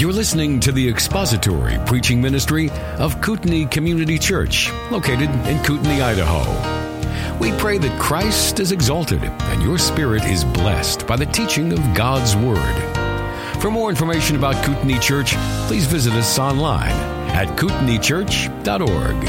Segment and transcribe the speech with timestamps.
[0.00, 7.38] You're listening to the expository preaching ministry of Kootenai Community Church, located in Kootenai, Idaho.
[7.38, 11.80] We pray that Christ is exalted and your spirit is blessed by the teaching of
[11.94, 13.60] God's Word.
[13.60, 15.34] For more information about Kootenai Church,
[15.66, 16.96] please visit us online
[17.32, 19.24] at kootenaichurch.org.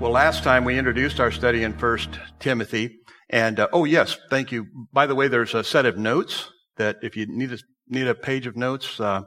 [0.00, 4.52] Well, last time we introduced our study in First Timothy, and uh, oh yes, thank
[4.52, 4.66] you.
[4.92, 8.14] By the way, there's a set of notes that if you need a, need a
[8.14, 9.22] page of notes, uh,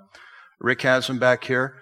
[0.59, 1.77] Rick has them back here.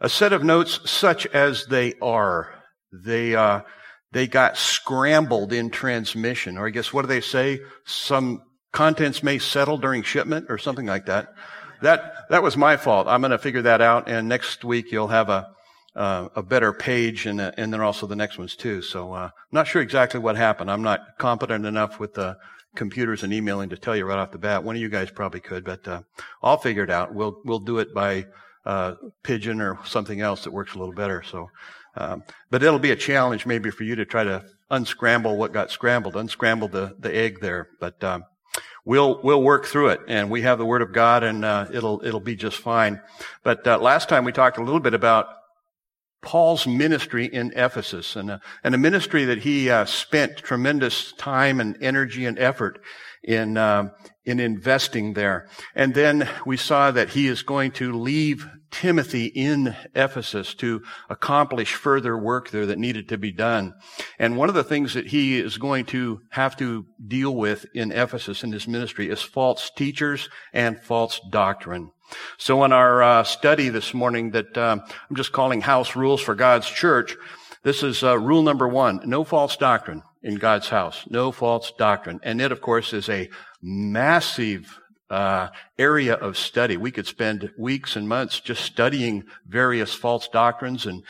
[0.00, 2.52] A set of notes such as they are.
[2.92, 3.60] They uh,
[4.12, 7.60] they got scrambled in transmission, or I guess what do they say?
[7.84, 11.28] Some contents may settle during shipment, or something like that.
[11.82, 13.08] That that was my fault.
[13.08, 15.48] I'm going to figure that out, and next week you'll have a
[15.94, 18.82] uh, a better page and, uh, and then also the next ones too.
[18.82, 20.70] So, uh, I'm not sure exactly what happened.
[20.70, 22.38] I'm not competent enough with the
[22.74, 24.64] computers and emailing to tell you right off the bat.
[24.64, 26.02] One of you guys probably could, but, uh,
[26.42, 27.14] I'll figure it out.
[27.14, 28.26] We'll, we'll do it by,
[28.64, 31.22] uh, pigeon or something else that works a little better.
[31.22, 31.50] So,
[31.96, 35.70] um, but it'll be a challenge maybe for you to try to unscramble what got
[35.70, 37.68] scrambled, unscramble the, the egg there.
[37.80, 38.24] But, um,
[38.84, 42.04] we'll we'll work through it, and we have the Word of God, and uh, it'll
[42.04, 43.00] it'll be just fine.
[43.42, 45.26] But uh, last time we talked a little bit about
[46.22, 51.60] Paul's ministry in Ephesus and a, and a ministry that he uh, spent tremendous time
[51.60, 52.80] and energy and effort
[53.24, 53.88] in uh,
[54.24, 55.48] in investing there.
[55.74, 61.74] And then we saw that he is going to leave Timothy in Ephesus to accomplish
[61.74, 63.74] further work there that needed to be done.
[64.18, 67.92] And one of the things that he is going to have to deal with in
[67.92, 71.90] Ephesus in his ministry is false teachers and false doctrine.
[72.38, 76.34] So in our uh, study this morning that um, I'm just calling house rules for
[76.34, 77.16] God's church,
[77.62, 81.04] this is uh, rule number one, no false doctrine in God's house.
[81.08, 82.20] No false doctrine.
[82.22, 83.28] And it, of course, is a
[83.60, 84.78] massive
[85.12, 86.78] uh, area of study.
[86.78, 91.02] We could spend weeks and months just studying various false doctrines and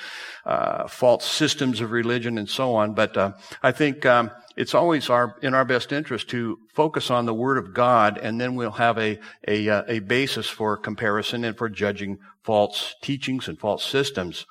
[0.44, 2.94] uh, false systems of religion and so on.
[2.94, 3.32] But uh,
[3.62, 7.58] I think um, it's always our in our best interest to focus on the Word
[7.58, 11.68] of God, and then we'll have a a, uh, a basis for comparison and for
[11.68, 14.46] judging false teachings and false systems.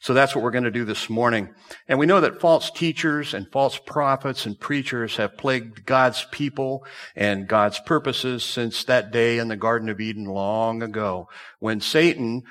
[0.00, 1.54] So that's what we're going to do this morning.
[1.88, 6.84] And we know that false teachers and false prophets and preachers have plagued God's people
[7.14, 11.28] and God's purposes since that day in the Garden of Eden long ago
[11.60, 12.42] when Satan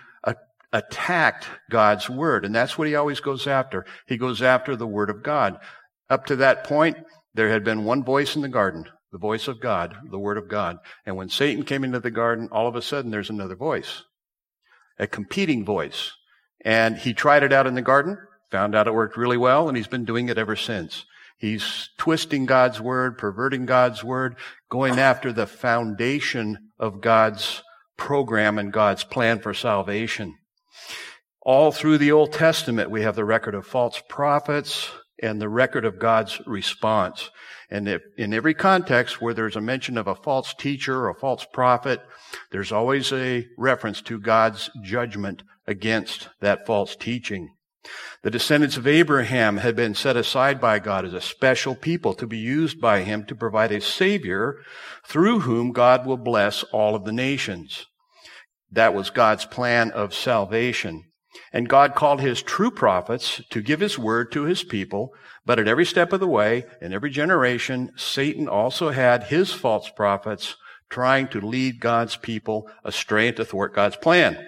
[0.73, 2.43] attacked God's word.
[2.43, 3.85] And that's what he always goes after.
[4.07, 5.57] He goes after the word of God.
[6.09, 6.97] Up to that point,
[7.33, 10.47] there had been one voice in the garden, the voice of God, the Word of
[10.47, 10.77] God.
[11.05, 14.03] And when Satan came into the garden, all of a sudden there's another voice,
[14.99, 16.11] a competing voice.
[16.65, 18.17] And he tried it out in the garden,
[18.51, 21.05] found out it worked really well, and he's been doing it ever since.
[21.37, 24.35] He's twisting God's Word, perverting God's Word,
[24.69, 27.61] going after the foundation of God's
[27.97, 30.35] program and God's plan for salvation.
[31.41, 34.89] All through the Old Testament, we have the record of false prophets,
[35.21, 37.29] and the record of God's response.
[37.69, 41.15] And if, in every context where there's a mention of a false teacher or a
[41.15, 42.01] false prophet,
[42.51, 47.49] there's always a reference to God's judgment against that false teaching.
[48.23, 52.25] The descendants of Abraham had been set aside by God as a special people to
[52.25, 54.57] be used by him to provide a savior
[55.07, 57.85] through whom God will bless all of the nations.
[58.71, 61.03] That was God's plan of salvation.
[61.51, 65.13] And God called his true prophets to give his word to his people.
[65.45, 69.89] But at every step of the way, in every generation, Satan also had his false
[69.89, 70.55] prophets
[70.89, 74.47] trying to lead God's people astray and to thwart God's plan.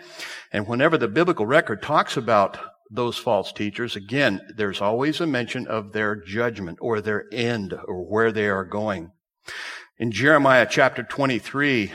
[0.51, 2.57] And whenever the biblical record talks about
[2.89, 8.05] those false teachers, again, there's always a mention of their judgment or their end or
[8.05, 9.11] where they are going.
[9.97, 11.91] In Jeremiah chapter 23,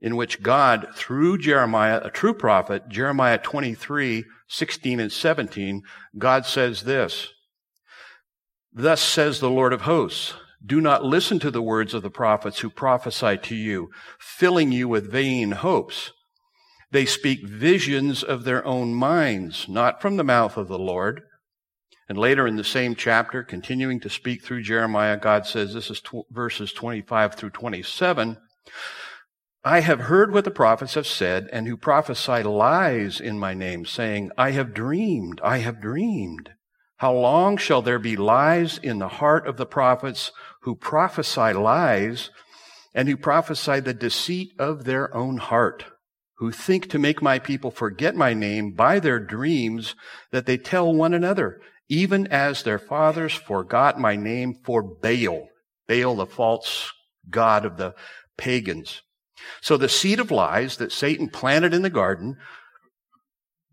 [0.00, 5.82] in which God, through Jeremiah, a true prophet, Jeremiah 23, 16 and 17,
[6.18, 7.32] God says this,
[8.72, 10.34] Thus says the Lord of hosts,
[10.64, 14.88] do not listen to the words of the prophets who prophesy to you, filling you
[14.88, 16.12] with vain hopes.
[16.90, 21.22] They speak visions of their own minds, not from the mouth of the Lord.
[22.08, 26.00] And later in the same chapter, continuing to speak through Jeremiah, God says, this is
[26.00, 28.36] tw- verses 25 through 27,
[29.66, 33.84] I have heard what the prophets have said and who prophesy lies in my name,
[33.84, 36.50] saying, I have dreamed, I have dreamed.
[36.98, 40.30] How long shall there be lies in the heart of the prophets
[40.62, 42.30] who prophesy lies
[42.94, 45.84] and who prophesy the deceit of their own heart,
[46.36, 49.96] who think to make my people forget my name by their dreams
[50.30, 55.48] that they tell one another, even as their fathers forgot my name for Baal,
[55.88, 56.92] Baal the false
[57.28, 57.96] God of the
[58.38, 59.02] pagans.
[59.60, 62.36] So the seed of lies that Satan planted in the garden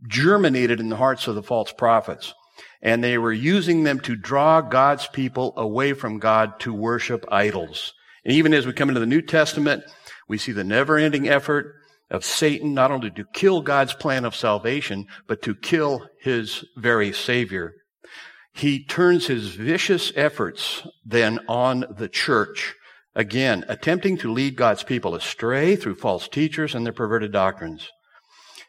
[0.08, 2.34] germinated in the hearts of the false prophets.
[2.82, 7.94] And they were using them to draw God's people away from God to worship idols.
[8.26, 9.84] And even as we come into the New Testament,
[10.28, 11.76] we see the never ending effort
[12.10, 17.12] of Satan not only to kill God's plan of salvation, but to kill his very
[17.12, 17.74] Savior.
[18.54, 22.76] He turns his vicious efforts then on the church,
[23.16, 27.90] again, attempting to lead God's people astray through false teachers and their perverted doctrines.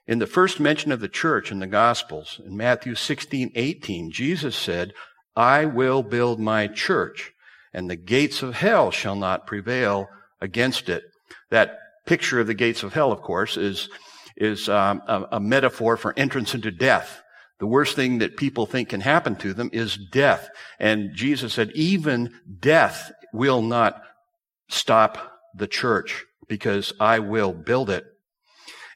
[0.06, 4.54] In the first mention of the church in the Gospels, in Matthew 16, 18, Jesus
[4.54, 4.92] said,
[5.34, 7.32] I will build my church,
[7.72, 10.08] and the gates of hell shall not prevail
[10.40, 11.04] against it.
[11.50, 13.88] That picture of the gates of hell, of course, is,
[14.36, 17.22] is um, a, a metaphor for entrance into death.
[17.58, 20.50] The worst thing that people think can happen to them is death.
[20.78, 24.02] And Jesus said, even death will not
[24.68, 28.04] stop the church because I will build it.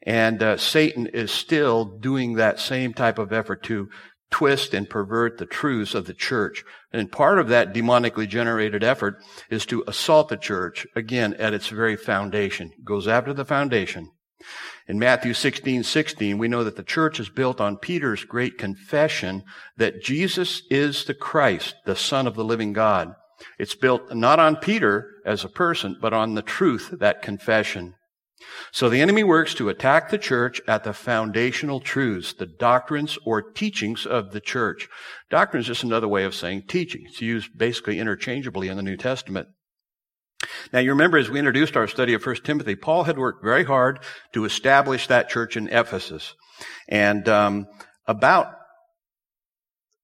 [0.03, 3.89] And uh, Satan is still doing that same type of effort to
[4.31, 6.65] twist and pervert the truths of the church.
[6.93, 9.17] And part of that demonically generated effort
[9.51, 12.73] is to assault the church, again, at its very foundation.
[12.73, 14.11] It goes after the foundation.
[14.87, 19.45] In Matthew 16, 16, we know that the church is built on Peter's great confession
[19.77, 23.15] that Jesus is the Christ, the Son of the living God.
[23.59, 27.95] It's built not on Peter as a person, but on the truth, that confession.
[28.73, 33.43] So the enemy works to attack the church at the foundational truths, the doctrines or
[33.43, 34.89] teachings of the church.
[35.31, 37.03] Doctrine is just another way of saying teaching.
[37.07, 39.49] It's used basically interchangeably in the New Testament.
[40.73, 43.65] Now you remember as we introduced our study of 1 Timothy, Paul had worked very
[43.65, 43.99] hard
[44.33, 46.35] to establish that church in Ephesus.
[46.89, 47.67] And um,
[48.07, 48.55] about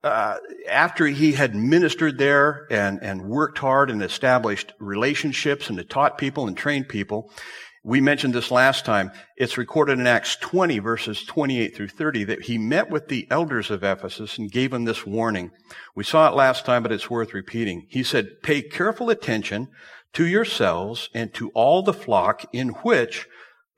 [0.04, 0.36] uh,
[0.68, 6.18] after he had ministered there and, and worked hard and established relationships and had taught
[6.18, 7.30] people and trained people,
[7.82, 9.10] we mentioned this last time.
[9.36, 13.70] It's recorded in Acts 20 verses 28 through 30 that he met with the elders
[13.70, 15.50] of Ephesus and gave them this warning.
[15.94, 17.86] We saw it last time, but it's worth repeating.
[17.88, 19.68] He said, pay careful attention
[20.12, 23.26] to yourselves and to all the flock in which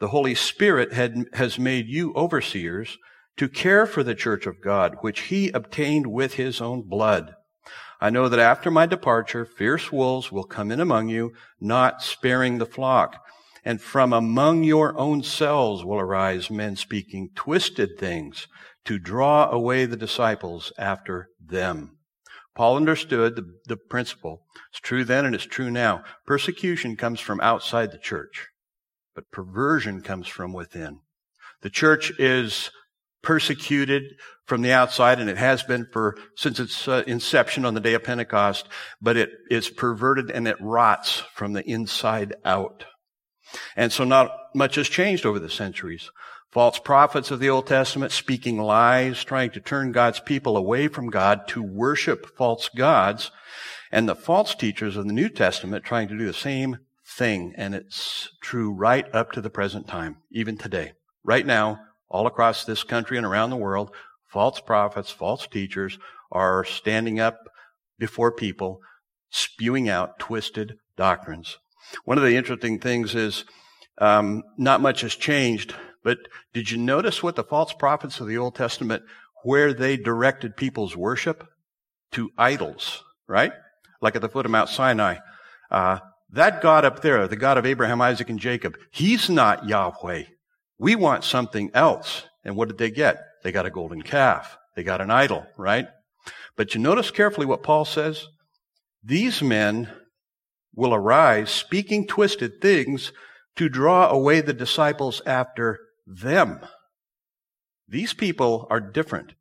[0.00, 2.98] the Holy Spirit had, has made you overseers
[3.36, 7.34] to care for the church of God, which he obtained with his own blood.
[8.00, 12.58] I know that after my departure, fierce wolves will come in among you, not sparing
[12.58, 13.22] the flock.
[13.64, 18.46] And from among your own selves will arise men speaking twisted things
[18.84, 21.98] to draw away the disciples after them.
[22.54, 24.46] Paul understood the, the principle.
[24.70, 26.04] It's true then and it's true now.
[26.26, 28.48] Persecution comes from outside the church,
[29.14, 31.00] but perversion comes from within.
[31.62, 32.70] The church is
[33.26, 34.14] persecuted
[34.44, 37.94] from the outside, and it has been for since its uh, inception on the day
[37.94, 38.68] of Pentecost.
[39.02, 42.84] But it is perverted and it rots from the inside out.
[43.74, 46.08] And so not much has changed over the centuries.
[46.52, 51.10] False prophets of the Old Testament speaking lies, trying to turn God's people away from
[51.10, 53.32] God to worship false gods,
[53.90, 57.54] and the false teachers of the New Testament trying to do the same thing.
[57.56, 60.92] And it's true right up to the present time, even today.
[61.24, 63.90] Right now, all across this country and around the world,
[64.28, 65.98] false prophets, false teachers
[66.30, 67.38] are standing up
[67.98, 68.80] before people,
[69.30, 71.58] spewing out twisted doctrines.
[72.04, 73.44] One of the interesting things is
[73.98, 76.18] um, not much has changed, but
[76.52, 79.02] did you notice what the false prophets of the Old Testament,
[79.44, 81.46] where they directed people's worship?
[82.12, 83.52] To idols, right?
[84.00, 85.16] Like at the foot of Mount Sinai.
[85.70, 85.98] Uh,
[86.30, 90.24] that God up there, the God of Abraham, Isaac, and Jacob, he's not Yahweh.
[90.78, 92.24] We want something else.
[92.44, 93.22] And what did they get?
[93.42, 94.56] They got a golden calf.
[94.74, 95.88] They got an idol, right?
[96.56, 98.26] But you notice carefully what Paul says?
[99.02, 99.90] These men
[100.74, 103.12] will arise speaking twisted things
[103.56, 106.60] to draw away the disciples after them.
[107.88, 109.32] These people are different.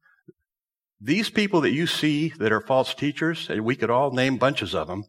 [1.01, 4.74] These people that you see that are false teachers, and we could all name bunches
[4.74, 5.04] of them,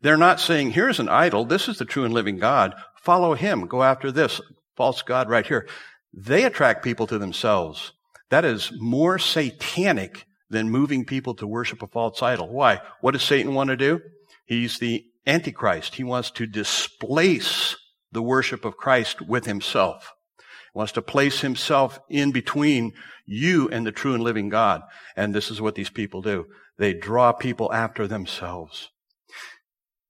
[0.00, 3.66] they're not saying, here's an idol, this is the true and living God, follow him,
[3.66, 4.40] go after this
[4.76, 5.68] false God right here.
[6.12, 7.92] They attract people to themselves.
[8.30, 12.48] That is more satanic than moving people to worship a false idol.
[12.48, 12.80] Why?
[13.00, 14.00] What does Satan want to do?
[14.46, 15.94] He's the Antichrist.
[15.94, 17.76] He wants to displace
[18.12, 20.12] the worship of Christ with himself.
[20.38, 22.92] He wants to place himself in between
[23.26, 24.82] you and the true and living God.
[25.16, 26.46] And this is what these people do.
[26.78, 28.90] They draw people after themselves.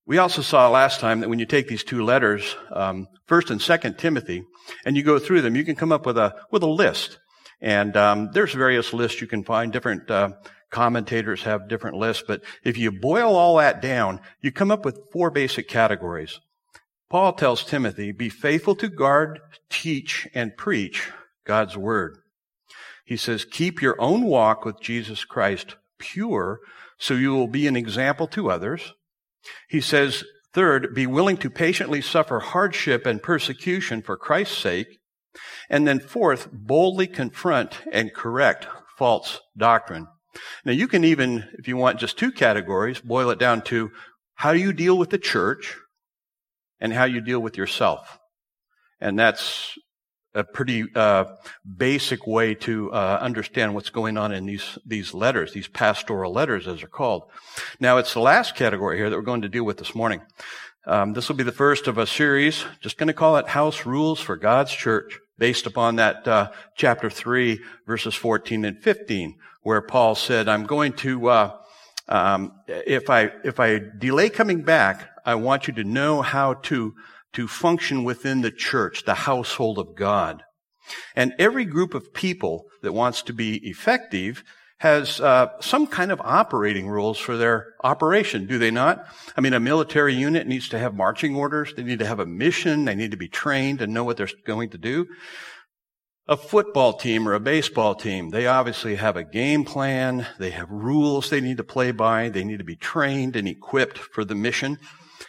[0.06, 3.60] We also saw last time that when you take these two letters, um, First and
[3.60, 4.44] Second Timothy,
[4.84, 7.18] and you go through them, you can come up with a with a list.
[7.60, 9.72] And um, there's various lists you can find.
[9.72, 10.32] Different uh,
[10.74, 14.98] Commentators have different lists, but if you boil all that down, you come up with
[15.12, 16.40] four basic categories.
[17.08, 19.38] Paul tells Timothy, be faithful to guard,
[19.70, 21.12] teach, and preach
[21.44, 22.18] God's word.
[23.04, 26.58] He says, keep your own walk with Jesus Christ pure
[26.98, 28.94] so you will be an example to others.
[29.68, 34.98] He says, third, be willing to patiently suffer hardship and persecution for Christ's sake.
[35.68, 40.06] And then fourth, boldly confront and correct false doctrine.
[40.64, 43.90] Now you can even, if you want just two categories, boil it down to
[44.34, 45.76] how you deal with the church
[46.80, 48.18] and how you deal with yourself.
[49.00, 49.74] And that's
[50.34, 51.24] a pretty uh,
[51.76, 56.66] basic way to uh, understand what's going on in these these letters, these pastoral letters,
[56.66, 57.24] as they're called.
[57.78, 60.22] Now, it's the last category here that we're going to deal with this morning.
[60.86, 62.64] Um, this will be the first of a series.
[62.80, 67.08] Just going to call it "House Rules for God's Church," based upon that uh, chapter
[67.10, 71.56] three, verses fourteen and fifteen, where Paul said, "I'm going to." Uh,
[72.08, 76.94] um, if I if I delay coming back, I want you to know how to
[77.34, 80.42] to function within the church, the household of God.
[81.14, 84.42] And every group of people that wants to be effective
[84.78, 89.06] has uh, some kind of operating rules for their operation, do they not?
[89.36, 91.72] I mean, a military unit needs to have marching orders.
[91.74, 92.84] They need to have a mission.
[92.84, 95.06] They need to be trained and know what they're going to do.
[96.26, 100.26] A football team or a baseball team, they obviously have a game plan.
[100.38, 102.28] They have rules they need to play by.
[102.28, 104.78] They need to be trained and equipped for the mission.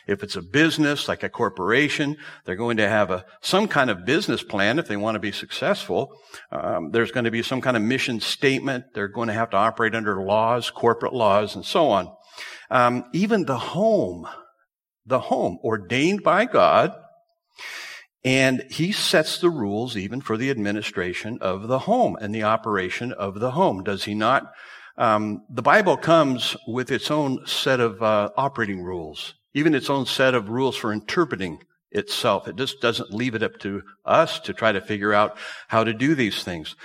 [0.08, 4.06] If it's a business, like a corporation, they're going to have a, some kind of
[4.06, 6.16] business plan if they want to be successful.
[6.52, 8.86] Um, there's going to be some kind of mission statement.
[8.94, 12.12] They're going to have to operate under laws, corporate laws, and so on.
[12.70, 14.28] Um, even the home,
[15.06, 16.94] the home ordained by God,
[18.24, 23.12] and he sets the rules even for the administration of the home and the operation
[23.12, 23.84] of the home.
[23.84, 24.52] Does he not?
[24.98, 30.06] Um, the Bible comes with its own set of uh, operating rules even its own
[30.06, 32.48] set of rules for interpreting itself.
[32.48, 35.38] It just doesn't leave it up to us to try to figure out
[35.70, 36.76] how to do these things.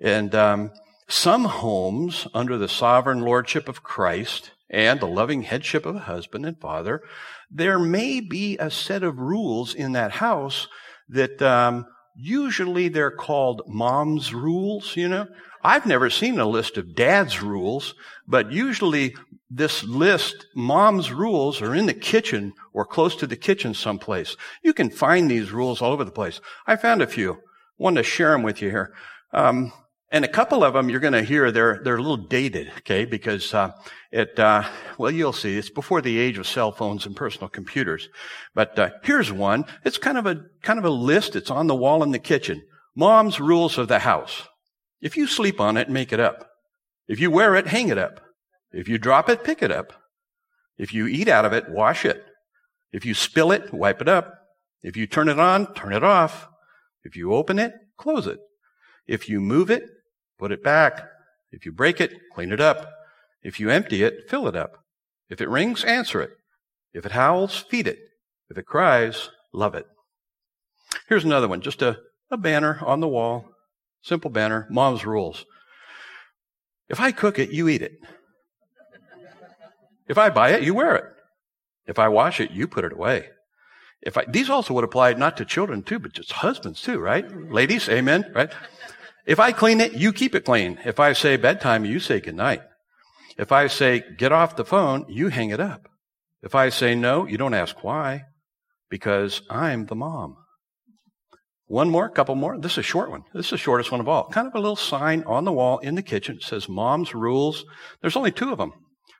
[0.00, 0.72] And um,
[1.08, 6.44] some homes, under the sovereign lordship of Christ and the loving headship of a husband
[6.44, 7.00] and father,
[7.48, 10.66] there may be a set of rules in that house
[11.08, 14.96] that um, usually they're called mom's rules.
[14.96, 15.28] You know,
[15.62, 17.94] I've never seen a list of dad's rules,
[18.26, 19.14] but usually
[19.48, 24.36] this list, mom's rules, are in the kitchen or close to the kitchen someplace.
[24.62, 26.40] You can find these rules all over the place.
[26.66, 27.38] I found a few.
[27.78, 28.94] Want to share them with you here.
[29.32, 29.72] Um,
[30.10, 33.04] and a couple of them you're going to hear they're they're a little dated, okay?
[33.04, 33.72] Because uh,
[34.12, 34.64] it uh,
[34.98, 38.08] well you'll see it's before the age of cell phones and personal computers.
[38.54, 39.64] But uh, here's one.
[39.84, 41.36] It's kind of a kind of a list.
[41.36, 42.62] It's on the wall in the kitchen.
[42.94, 44.48] Mom's rules of the house.
[45.00, 46.48] If you sleep on it, make it up.
[47.08, 48.20] If you wear it, hang it up.
[48.76, 49.94] If you drop it, pick it up.
[50.76, 52.22] If you eat out of it, wash it.
[52.92, 54.34] If you spill it, wipe it up.
[54.82, 56.46] If you turn it on, turn it off.
[57.02, 58.38] If you open it, close it.
[59.06, 59.84] If you move it,
[60.38, 61.08] put it back.
[61.52, 62.86] If you break it, clean it up.
[63.42, 64.84] If you empty it, fill it up.
[65.30, 66.32] If it rings, answer it.
[66.92, 67.98] If it howls, feed it.
[68.50, 69.86] If it cries, love it.
[71.08, 71.98] Here's another one, just a,
[72.30, 73.46] a banner on the wall.
[74.02, 75.46] Simple banner, mom's rules.
[76.90, 77.98] If I cook it, you eat it.
[80.08, 81.04] If I buy it, you wear it.
[81.86, 83.28] If I wash it, you put it away.
[84.02, 87.24] If I, these also would apply not to children too, but just husbands too, right?
[87.50, 88.52] Ladies, amen, right?
[89.24, 90.78] If I clean it, you keep it clean.
[90.84, 92.62] If I say bedtime, you say goodnight.
[93.36, 95.88] If I say get off the phone, you hang it up.
[96.42, 98.24] If I say no, you don't ask why,
[98.88, 100.36] because I'm the mom.
[101.66, 102.56] One more, couple more.
[102.58, 103.24] This is a short one.
[103.34, 104.28] This is the shortest one of all.
[104.28, 106.36] Kind of a little sign on the wall in the kitchen.
[106.36, 107.64] It says mom's rules.
[108.00, 108.72] There's only two of them.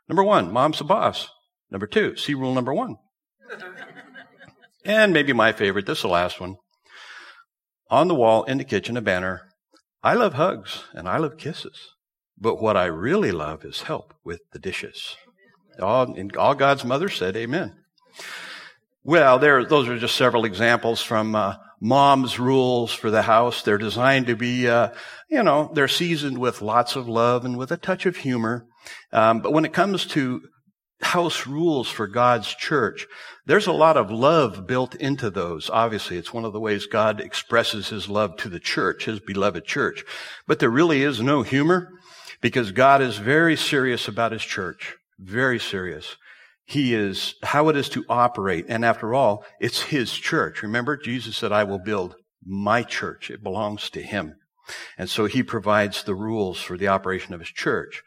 [0.09, 1.29] Number one, mom's the boss.
[1.71, 2.97] Number two, see rule number one.
[4.85, 6.57] and maybe my favorite, this is the last one.
[7.91, 9.43] On the wall in the kitchen, a banner.
[10.03, 11.93] I love hugs and I love kisses.
[12.39, 15.17] But what I really love is help with the dishes.
[15.81, 17.75] All, all God's mother said amen.
[19.03, 23.63] Well, there, those are just several examples from uh, mom's rules for the house.
[23.63, 24.91] They're designed to be, uh,
[25.31, 28.67] you know, they're seasoned with lots of love and with a touch of humor.
[29.13, 30.43] Um, but when it comes to
[31.03, 33.07] house rules for God's church,
[33.45, 35.69] there's a lot of love built into those.
[35.71, 39.65] Obviously, it's one of the ways God expresses his love to the church, his beloved
[39.65, 40.05] church.
[40.47, 41.91] But there really is no humor
[42.41, 44.97] because God is very serious about his church.
[45.19, 46.17] Very serious.
[46.65, 48.67] He is how it is to operate.
[48.69, 50.63] And after all, it's his church.
[50.63, 53.31] Remember, Jesus said, I will build my church.
[53.31, 54.35] It belongs to him.
[54.99, 58.03] And so he provides the rules for the operation of his church.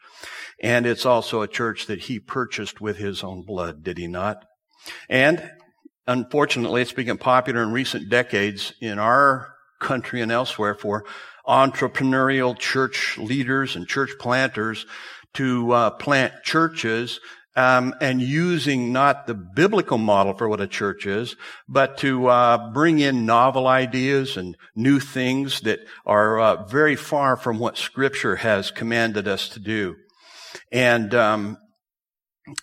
[0.60, 4.44] And it's also a church that he purchased with his own blood, did he not?
[5.08, 5.50] And
[6.06, 11.04] unfortunately, it's become popular in recent decades in our country and elsewhere for
[11.48, 14.86] entrepreneurial church leaders and church planters
[15.34, 17.20] to uh, plant churches
[17.56, 21.36] um, and using not the biblical model for what a church is,
[21.68, 27.36] but to uh, bring in novel ideas and new things that are uh, very far
[27.36, 29.96] from what Scripture has commanded us to do.
[30.72, 31.58] And um,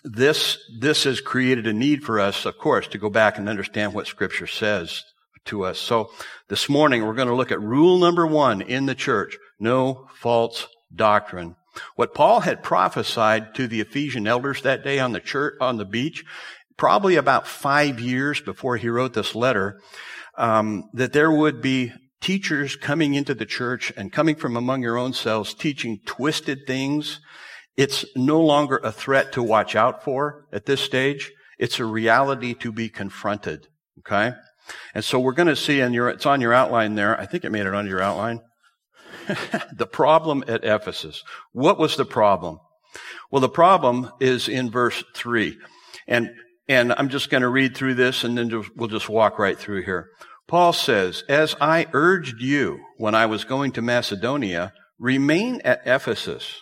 [0.04, 3.94] this this has created a need for us, of course, to go back and understand
[3.94, 5.04] what Scripture says
[5.46, 5.78] to us.
[5.78, 6.10] So
[6.48, 10.66] this morning we're going to look at rule number one in the church: no false
[10.94, 11.56] doctrine.
[11.96, 15.84] What Paul had prophesied to the Ephesian elders that day on the church, on the
[15.84, 16.24] beach,
[16.76, 19.80] probably about five years before he wrote this letter,
[20.36, 24.96] um, that there would be teachers coming into the church and coming from among your
[24.96, 27.20] own selves teaching twisted things.
[27.78, 31.30] It's no longer a threat to watch out for at this stage.
[31.60, 33.68] It's a reality to be confronted.
[34.00, 34.32] Okay?
[34.96, 37.18] And so we're going to see, and it's on your outline there.
[37.18, 38.40] I think it made it on your outline.
[39.72, 41.22] the problem at Ephesus.
[41.52, 42.58] What was the problem?
[43.30, 45.56] Well, the problem is in verse three.
[46.08, 46.30] And,
[46.68, 49.84] and I'm just going to read through this and then we'll just walk right through
[49.84, 50.08] here.
[50.48, 56.60] Paul says, as I urged you when I was going to Macedonia, remain at Ephesus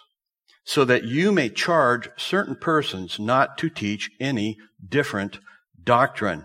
[0.66, 5.38] so that you may charge certain persons not to teach any different
[5.82, 6.44] doctrine.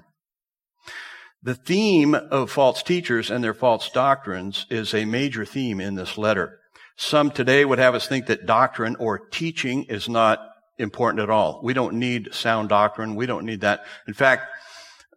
[1.42, 6.20] The theme of false teachers and their false doctrines is a major theme in this
[6.20, 6.60] letter.
[6.98, 10.40] Some today would have us think that doctrine or teaching is not
[10.78, 11.60] important at all.
[11.64, 13.16] We don't need sound doctrine.
[13.16, 13.86] We don't need that.
[14.08, 14.46] In fact,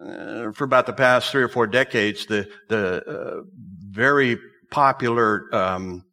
[0.00, 3.42] uh, for about the past three or four decades, the the uh,
[3.90, 4.38] very
[4.70, 6.03] popular um,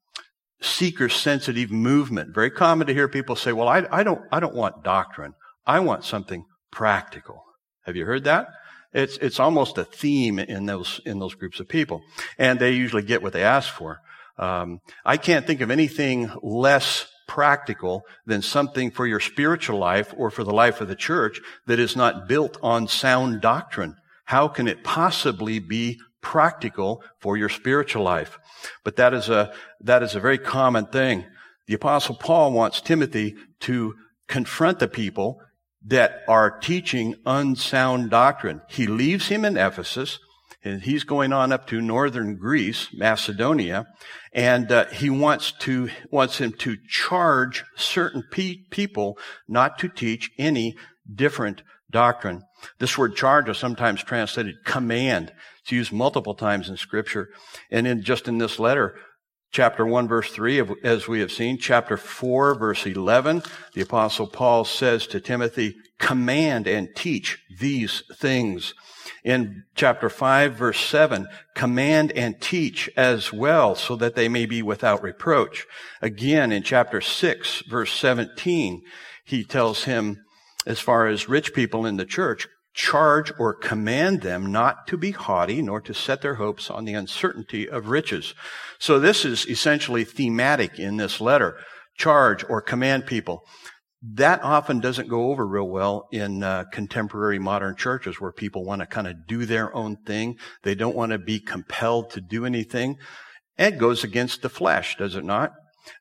[0.62, 2.34] seeker-sensitive movement.
[2.34, 5.34] Very common to hear people say, "Well, I, I don't I don't want doctrine.
[5.66, 7.44] I want something practical."
[7.86, 8.48] Have you heard that?
[8.94, 12.02] It's, it's almost a theme in those, in those groups of people.
[12.38, 14.00] And they usually get what they ask for.
[14.38, 20.30] Um, I can't think of anything less practical than something for your spiritual life or
[20.30, 23.96] for the life of the church that is not built on sound doctrine.
[24.26, 28.38] How can it possibly be practical for your spiritual life?
[28.84, 31.26] But that is a, that is a very common thing.
[31.68, 33.96] The apostle Paul wants Timothy to
[34.28, 35.42] confront the people
[35.86, 38.62] that are teaching unsound doctrine.
[38.70, 40.20] He leaves him in Ephesus,
[40.64, 43.88] and he's going on up to northern Greece, Macedonia,
[44.32, 50.30] and uh, he wants to wants him to charge certain pe- people not to teach
[50.38, 50.76] any
[51.14, 52.44] different doctrine.
[52.80, 55.34] This word charge is sometimes translated command.
[55.62, 57.30] It's used multiple times in Scripture,
[57.70, 58.96] and in just in this letter,
[59.52, 63.44] chapter 1 verse 3 as we have seen chapter 4 verse 11
[63.74, 68.74] the apostle paul says to timothy command and teach these things
[69.26, 74.62] in chapter 5 verse 7 command and teach as well so that they may be
[74.62, 75.68] without reproach
[76.02, 78.82] again in chapter 6 verse 17
[79.26, 80.24] he tells him
[80.66, 85.12] as far as rich people in the church charge or command them not to be
[85.12, 88.34] haughty nor to set their hopes on the uncertainty of riches.
[88.80, 91.58] So this is essentially thematic in this letter.
[91.98, 93.44] Charge or command people.
[94.02, 98.82] That often doesn't go over real well in uh, contemporary modern churches where people want
[98.82, 100.38] to kind of do their own thing.
[100.64, 102.98] They don't want to be compelled to do anything.
[103.58, 105.52] It goes against the flesh, does it not?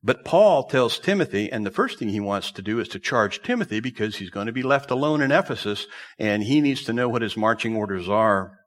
[0.03, 3.43] But Paul tells Timothy, and the first thing he wants to do is to charge
[3.43, 5.87] Timothy because he's going to be left alone in Ephesus
[6.19, 8.59] and he needs to know what his marching orders are.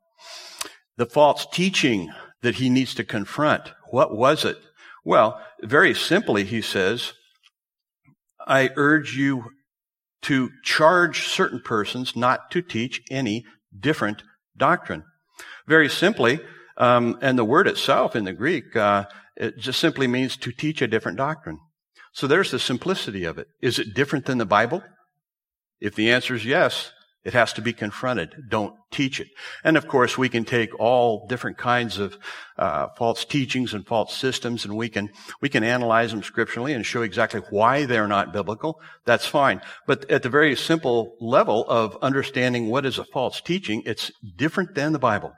[0.97, 3.71] The false teaching that he needs to confront.
[3.89, 4.57] What was it?
[5.05, 7.13] Well, very simply, he says,
[8.47, 9.45] I urge you
[10.23, 13.45] to charge certain persons not to teach any
[13.77, 14.23] different
[14.55, 15.03] doctrine.
[15.67, 16.39] Very simply,
[16.77, 20.81] um, and the word itself in the Greek uh, it just simply means to teach
[20.81, 21.59] a different doctrine.
[22.13, 23.47] So there's the simplicity of it.
[23.61, 24.83] Is it different than the Bible?
[25.79, 26.91] If the answer is yes,
[27.25, 28.35] it has to be confronted.
[28.49, 29.29] Don't teach it.
[29.63, 32.17] And of course, we can take all different kinds of
[32.57, 35.09] uh, false teachings and false systems, and we can
[35.41, 38.79] we can analyze them scripturally and show exactly why they're not biblical.
[39.05, 39.61] That's fine.
[39.87, 44.75] But at the very simple level of understanding what is a false teaching, it's different
[44.75, 45.33] than the Bible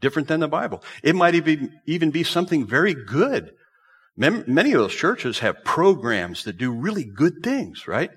[0.00, 0.82] different than the Bible.
[1.02, 3.52] It might even, even be something very good.
[4.16, 8.10] Many of those churches have programs that do really good things, right?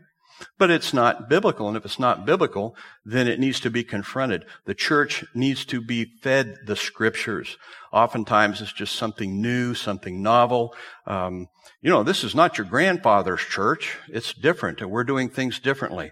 [0.57, 1.67] But it's not biblical.
[1.67, 4.45] And if it's not biblical, then it needs to be confronted.
[4.65, 7.57] The church needs to be fed the scriptures.
[7.93, 10.75] Oftentimes it's just something new, something novel.
[11.05, 11.47] Um,
[11.81, 13.97] you know, this is not your grandfather's church.
[14.09, 16.11] It's different and we're doing things differently.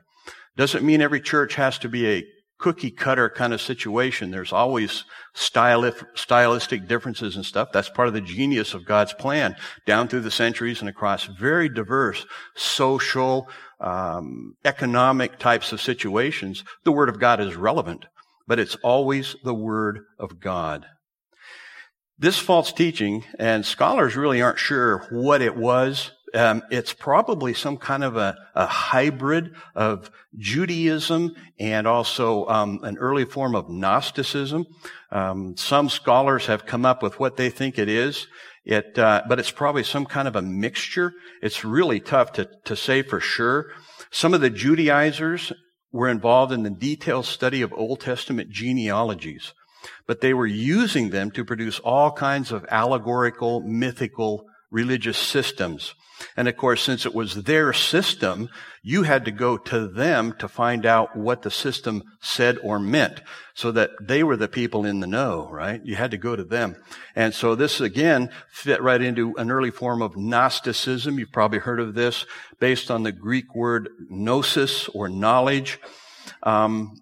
[0.55, 2.23] Doesn't mean every church has to be a
[2.61, 4.31] cookie cutter kind of situation.
[4.31, 7.69] There's always stylistic differences and stuff.
[7.73, 11.67] That's part of the genius of God's plan down through the centuries and across very
[11.67, 16.63] diverse social, um, economic types of situations.
[16.85, 18.05] The Word of God is relevant,
[18.47, 20.85] but it's always the Word of God.
[22.19, 27.77] This false teaching, and scholars really aren't sure what it was um, it's probably some
[27.77, 34.65] kind of a, a hybrid of Judaism and also um, an early form of Gnosticism.
[35.11, 38.27] Um, some scholars have come up with what they think it is.
[38.63, 41.13] It, uh, but it's probably some kind of a mixture.
[41.41, 43.71] It's really tough to, to say for sure.
[44.11, 45.51] Some of the Judaizers
[45.91, 49.53] were involved in the detailed study of Old Testament genealogies,
[50.05, 55.93] but they were using them to produce all kinds of allegorical, mythical religious systems.
[56.37, 58.49] And of course, since it was their system,
[58.83, 63.21] you had to go to them to find out what the system said or meant
[63.53, 65.81] so that they were the people in the know, right?
[65.83, 66.75] You had to go to them.
[67.15, 71.19] And so this again fit right into an early form of Gnosticism.
[71.19, 72.25] You've probably heard of this
[72.59, 75.79] based on the Greek word gnosis or knowledge.
[76.43, 77.01] Um,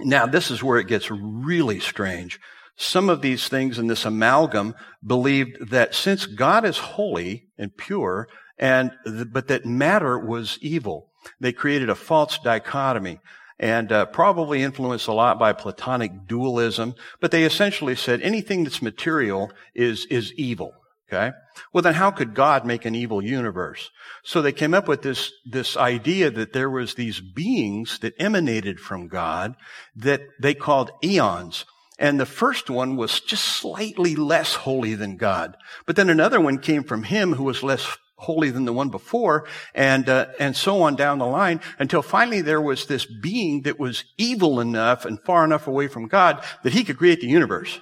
[0.00, 2.40] now this is where it gets really strange.
[2.76, 8.28] Some of these things in this amalgam believed that since God is holy and pure,
[8.58, 8.90] and
[9.32, 11.10] but that matter was evil,
[11.40, 13.20] they created a false dichotomy
[13.58, 16.94] and uh, probably influenced a lot by Platonic dualism.
[17.20, 20.72] But they essentially said anything that's material is is evil.
[21.08, 21.32] Okay.
[21.72, 23.90] Well, then how could God make an evil universe?
[24.24, 28.80] So they came up with this, this idea that there was these beings that emanated
[28.80, 29.54] from God
[29.94, 31.66] that they called eons.
[31.98, 35.56] And the first one was just slightly less holy than God.
[35.86, 39.46] But then another one came from him who was less holy than the one before,
[39.74, 43.78] and uh, and so on down the line, until finally there was this being that
[43.78, 47.80] was evil enough and far enough away from God that he could create the universe.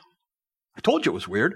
[0.76, 1.54] I told you it was weird.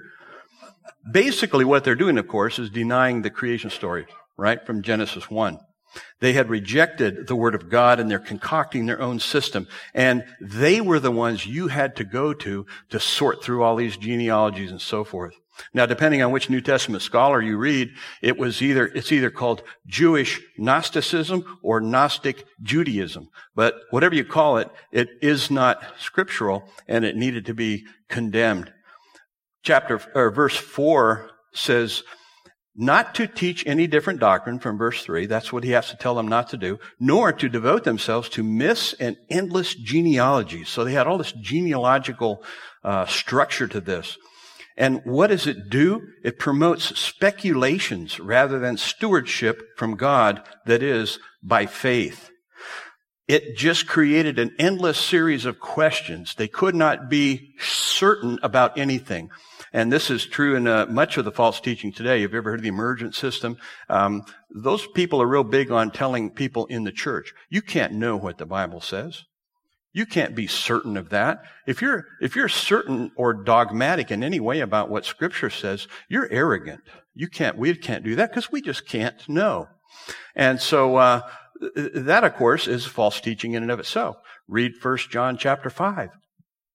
[1.10, 5.58] Basically, what they're doing, of course, is denying the creation story, right, from Genesis 1.
[6.20, 9.66] They had rejected the Word of God and they're concocting their own system.
[9.94, 13.96] And they were the ones you had to go to to sort through all these
[13.96, 15.34] genealogies and so forth.
[15.72, 19.62] Now, depending on which New Testament scholar you read, it was either, it's either called
[19.86, 23.28] Jewish Gnosticism or Gnostic Judaism.
[23.54, 28.70] But whatever you call it, it is not scriptural and it needed to be condemned.
[29.62, 32.02] Chapter, or verse four says,
[32.76, 35.26] not to teach any different doctrine from verse 3.
[35.26, 38.42] That's what he has to tell them not to do, nor to devote themselves to
[38.42, 40.68] myths and endless genealogies.
[40.68, 42.44] So they had all this genealogical
[42.84, 44.18] uh, structure to this.
[44.76, 46.02] And what does it do?
[46.22, 52.30] It promotes speculations rather than stewardship from God that is by faith.
[53.26, 56.34] It just created an endless series of questions.
[56.34, 59.30] They could not be certain about anything.
[59.76, 62.22] And this is true in uh, much of the false teaching today.
[62.22, 63.58] You've ever heard of the emergent system?
[63.90, 68.16] Um, those people are real big on telling people in the church, you can't know
[68.16, 69.24] what the Bible says.
[69.92, 71.42] You can't be certain of that.
[71.66, 76.32] If you're, if you're certain or dogmatic in any way about what scripture says, you're
[76.32, 76.80] arrogant.
[77.12, 79.68] You can't, we can't do that because we just can't know.
[80.34, 81.20] And so, uh,
[81.76, 84.16] that of course is false teaching in and of itself.
[84.48, 86.08] Read 1 John chapter 5.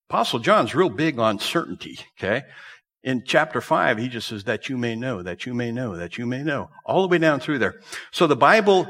[0.07, 2.43] Apostle John's real big on certainty, okay?
[3.03, 6.17] In chapter 5, he just says, that you may know, that you may know, that
[6.17, 6.69] you may know.
[6.85, 7.79] All the way down through there.
[8.11, 8.87] So the Bible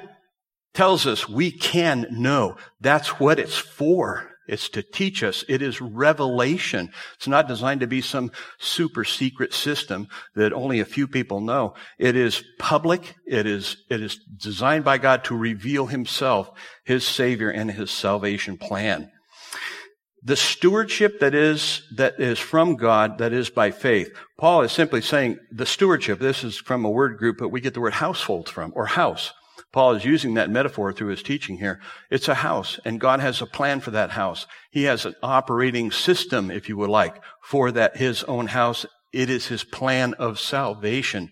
[0.74, 2.58] tells us we can know.
[2.82, 4.28] That's what it's for.
[4.48, 5.46] It's to teach us.
[5.48, 6.92] It is revelation.
[7.16, 11.76] It's not designed to be some super secret system that only a few people know.
[11.98, 13.16] It is public.
[13.26, 16.50] It is, it is designed by God to reveal himself,
[16.84, 19.10] his savior and his salvation plan
[20.24, 24.14] the stewardship that is, that is from God, that is by faith.
[24.38, 27.74] Paul is simply saying the stewardship, this is from a word group that we get
[27.74, 29.34] the word household from, or house.
[29.72, 31.80] Paul is using that metaphor through his teaching here.
[32.10, 34.46] It's a house, and God has a plan for that house.
[34.70, 38.86] He has an operating system, if you would like, for that, his own house.
[39.14, 41.32] It is his plan of salvation.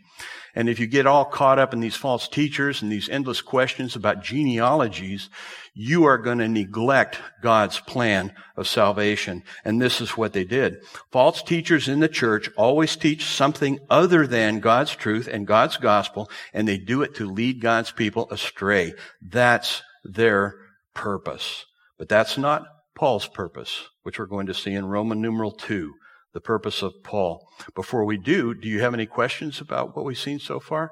[0.60, 3.96] And if you get all caught up in these false teachers and these endless questions
[3.96, 5.30] about genealogies,
[5.74, 9.44] you are going to neglect God's plan of salvation.
[9.64, 10.84] And this is what they did.
[11.14, 16.30] False teachers in the church always teach something other than God's truth and God's gospel,
[16.54, 18.96] and they do it to lead God's people astray.
[19.22, 20.56] That's their
[20.94, 21.68] purpose.
[21.98, 22.64] But that's not
[22.96, 25.94] Paul's purpose, which we're going to see in Roman numeral 2
[26.34, 27.48] the purpose of Paul.
[27.76, 30.92] Before we do, do you have any questions about what we've seen so far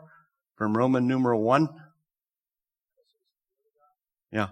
[0.55, 1.69] from Roman numeral one?
[4.31, 4.47] Yeah.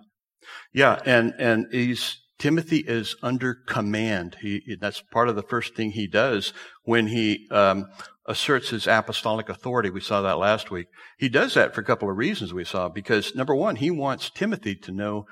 [0.73, 4.37] Yeah, and, and he's, Timothy is under command.
[4.41, 7.87] He, that's part of the first thing he does when he um,
[8.27, 9.89] asserts his apostolic authority.
[9.89, 10.87] We saw that last week.
[11.17, 12.89] He does that for a couple of reasons we saw.
[12.89, 15.25] Because number one, he wants Timothy to know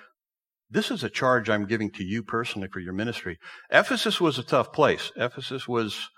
[0.73, 3.39] this is a charge I'm giving to you personally for your ministry.
[3.69, 5.11] Ephesus was a tough place.
[5.15, 6.09] Ephesus was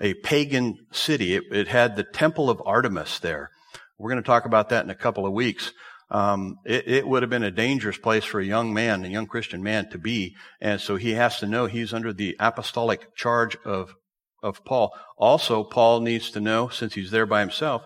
[0.00, 1.34] a pagan city.
[1.34, 3.50] It, it had the temple of Artemis there.
[3.98, 5.72] We're going to talk about that in a couple of weeks
[6.10, 9.26] um, it, it, would have been a dangerous place for a young man, a young
[9.26, 10.36] Christian man to be.
[10.60, 13.94] And so he has to know he's under the apostolic charge of,
[14.42, 14.92] of Paul.
[15.18, 17.84] Also, Paul needs to know, since he's there by himself,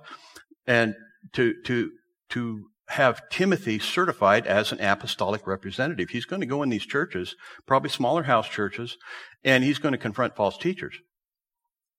[0.66, 0.94] and
[1.32, 1.90] to, to,
[2.30, 6.10] to have Timothy certified as an apostolic representative.
[6.10, 8.98] He's going to go in these churches, probably smaller house churches,
[9.44, 10.96] and he's going to confront false teachers.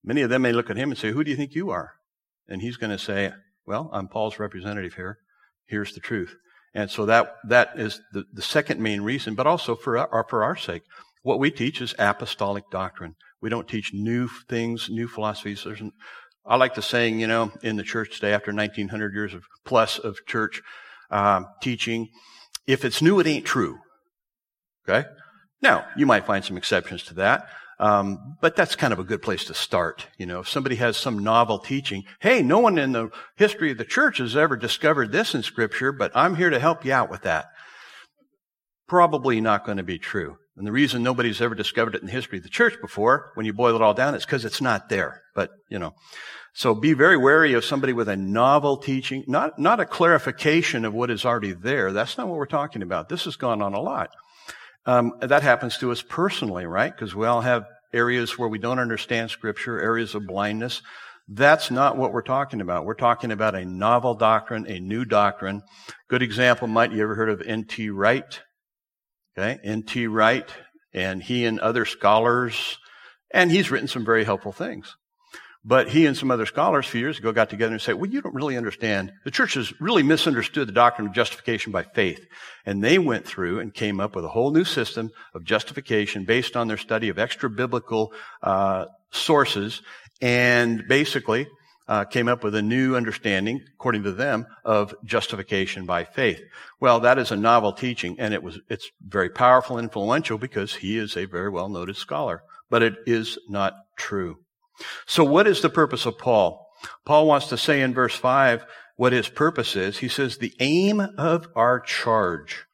[0.04, 1.94] Many of them may look at him and say, Who do you think you are?
[2.48, 3.32] And he's going to say,
[3.66, 5.20] Well, I'm Paul's representative here.
[5.66, 6.36] Here's the truth.
[6.74, 10.44] And so that, that is the, the second main reason, but also for our, for
[10.44, 10.84] our sake.
[11.22, 13.16] What we teach is apostolic doctrine.
[13.42, 15.64] We don't teach new things, new philosophies.
[15.64, 15.82] There's,
[16.46, 19.98] I like the saying, you know, in the church today, after 1900 years of plus
[19.98, 20.62] of church
[21.10, 22.10] um, teaching,
[22.68, 23.80] if it's new, it ain't true.
[24.88, 25.08] Okay?
[25.62, 27.48] Now, you might find some exceptions to that.
[27.80, 30.08] Um, but that's kind of a good place to start.
[30.18, 33.78] You know, if somebody has some novel teaching, hey, no one in the history of
[33.78, 37.10] the church has ever discovered this in Scripture, but I'm here to help you out
[37.10, 37.48] with that.
[38.88, 40.38] Probably not going to be true.
[40.56, 43.46] And the reason nobody's ever discovered it in the history of the church before, when
[43.46, 45.22] you boil it all down, is because it's not there.
[45.34, 45.96] But, you know,
[46.54, 50.94] so be very wary of somebody with a novel teaching, not, not a clarification of
[50.94, 51.92] what is already there.
[51.92, 53.10] That's not what we're talking about.
[53.10, 54.12] This has gone on a lot.
[54.86, 56.94] Um, that happens to us personally, right?
[56.94, 60.84] Because we all have areas where we don't understand Scripture, areas of blindness.
[61.28, 62.86] That's not what we're talking about.
[62.86, 65.64] We're talking about a novel doctrine, a new doctrine.
[66.10, 67.90] Good example might you ever heard of N.T.
[67.90, 68.42] Wright?
[69.38, 70.08] Okay, N.T.
[70.08, 70.48] Wright,
[70.94, 72.78] and he and other scholars,
[73.32, 74.96] and he's written some very helpful things.
[75.66, 78.10] But he and some other scholars a few years ago got together and said, well,
[78.10, 79.14] you don't really understand.
[79.24, 82.26] The church has really misunderstood the doctrine of justification by faith.
[82.66, 86.58] And they went through and came up with a whole new system of justification based
[86.58, 89.82] on their study of extra biblical uh, sources
[90.22, 91.48] and basically
[91.88, 96.42] uh, came up with a new understanding, according to them, of justification by faith.
[96.80, 100.76] Well, that is a novel teaching, and it was it's very powerful and influential because
[100.76, 102.44] he is a very well noted scholar.
[102.70, 104.38] But it is not true.
[105.06, 106.68] So what is the purpose of Paul?
[107.06, 108.66] Paul wants to say in verse 5
[108.96, 109.98] what his purpose is.
[109.98, 112.66] He says, the aim of our charge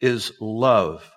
[0.00, 1.10] is love.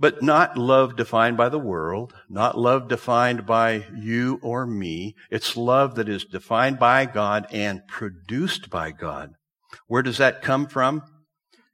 [0.00, 5.14] But not love defined by the world, not love defined by you or me.
[5.30, 9.34] It's love that is defined by God and produced by God.
[9.86, 11.02] Where does that come from?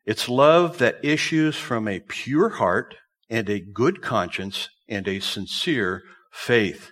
[0.05, 2.97] It's love that issues from a pure heart
[3.31, 6.91] and a good conscience and a sincere faith.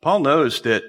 [0.00, 0.84] Paul knows that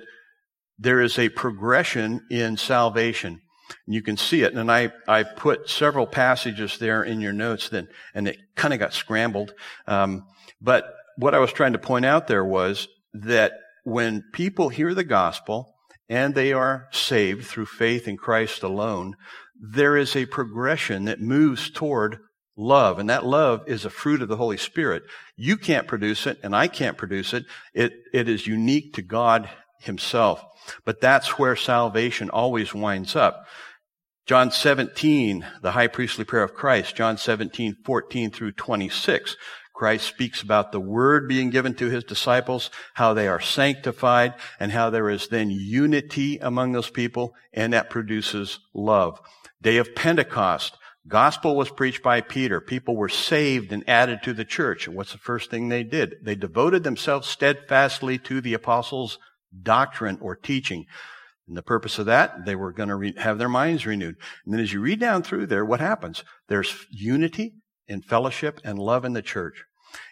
[0.78, 3.42] there is a progression in salvation.
[3.86, 4.54] And you can see it.
[4.54, 8.80] And I, I put several passages there in your notes then, and it kind of
[8.80, 9.54] got scrambled.
[9.88, 10.26] Um,
[10.62, 10.86] but
[11.18, 15.76] what I was trying to point out there was that when people hear the gospel
[16.10, 19.16] and they are saved through faith in Christ alone,
[19.60, 22.20] there is a progression that moves toward
[22.56, 23.00] love.
[23.00, 25.04] And that love is a fruit of the Holy Spirit.
[25.36, 27.46] You can't produce it and I can't produce it.
[27.74, 29.50] It, it is unique to God
[29.84, 30.44] himself.
[30.86, 33.46] But that's where salvation always winds up.
[34.26, 39.36] John 17, the high priestly prayer of Christ, John 17, 14 through 26.
[39.76, 44.72] Christ speaks about the word being given to his disciples, how they are sanctified, and
[44.72, 49.20] how there is then unity among those people, and that produces love.
[49.62, 52.62] Day of Pentecost, Gospel was preached by Peter.
[52.62, 54.88] People were saved and added to the church.
[54.88, 56.16] And what's the first thing they did?
[56.22, 59.20] They devoted themselves steadfastly to the apostles'
[59.62, 60.86] doctrine or teaching.
[61.48, 64.16] And the purpose of that, they were going to re- have their minds renewed.
[64.46, 66.24] And then as you read down through there, what happens?
[66.48, 67.56] There's unity
[67.88, 69.66] and fellowship and love in the church.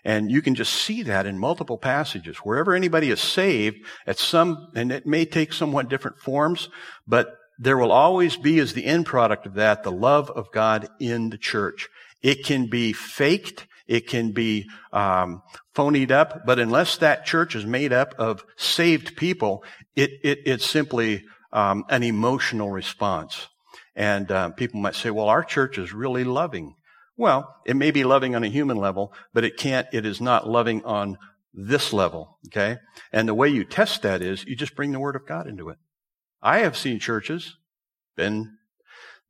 [0.04, 2.38] And you can just see that in multiple passages.
[2.38, 6.70] Wherever anybody is saved, at some, and it may take somewhat different forms,
[7.08, 10.88] but there will always be as the end product of that the love of God
[11.00, 11.90] in the church.
[12.22, 13.68] It can be faked.
[13.88, 15.42] It can be um,
[15.76, 19.64] phonied up, but unless that church is made up of saved people,
[19.96, 23.48] it, it it's simply um, an emotional response.
[23.96, 26.76] And uh, people might say, "Well, our church is really loving."
[27.18, 29.88] Well, it may be loving on a human level, but it can't.
[29.92, 31.18] It is not loving on
[31.54, 32.38] this level.
[32.48, 32.78] Okay,
[33.12, 35.70] and the way you test that is you just bring the Word of God into
[35.70, 35.78] it.
[36.42, 37.58] I have seen churches
[38.16, 38.58] been,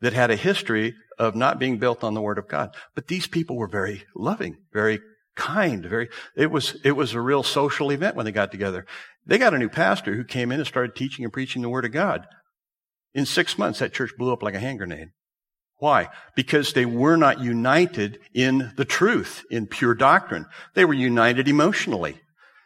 [0.01, 2.75] that had a history of not being built on the Word of God.
[2.95, 4.99] But these people were very loving, very
[5.35, 8.87] kind, very, it was, it was a real social event when they got together.
[9.27, 11.85] They got a new pastor who came in and started teaching and preaching the Word
[11.85, 12.25] of God.
[13.13, 15.09] In six months, that church blew up like a hand grenade.
[15.77, 16.09] Why?
[16.35, 20.47] Because they were not united in the truth, in pure doctrine.
[20.73, 22.19] They were united emotionally.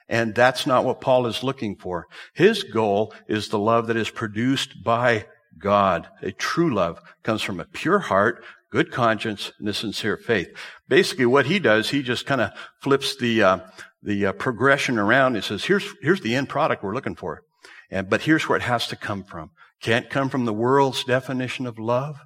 [0.07, 2.07] And that's not what Paul is looking for.
[2.33, 5.25] His goal is the love that is produced by
[5.57, 6.07] God.
[6.21, 10.49] A true love comes from a pure heart, good conscience, and a sincere faith.
[10.87, 13.59] Basically, what he does, he just kind of flips the uh,
[14.01, 15.35] the uh, progression around.
[15.35, 17.43] He says, "Here's here's the end product we're looking for,
[17.89, 19.51] and but here's where it has to come from.
[19.81, 22.17] Can't come from the world's definition of love.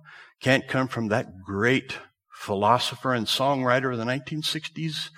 [0.41, 1.97] Can't come from that great
[2.39, 5.09] philosopher and songwriter of the 1960s,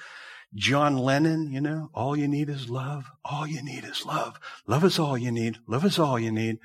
[0.55, 3.05] John Lennon, you know, all you need is love.
[3.23, 4.39] All you need is love.
[4.67, 5.59] Love is all you need.
[5.67, 6.57] Love is all you need.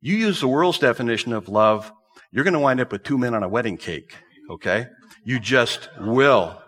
[0.00, 1.92] You use the world's definition of love,
[2.32, 4.16] you're going to wind up with two men on a wedding cake.
[4.50, 4.86] Okay?
[5.24, 6.60] You just will.